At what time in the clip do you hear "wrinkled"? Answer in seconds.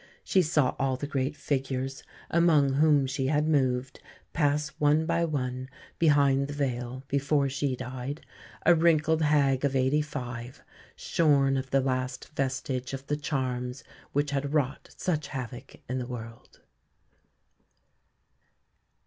8.73-9.21